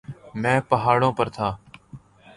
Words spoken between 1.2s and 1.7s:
تھا.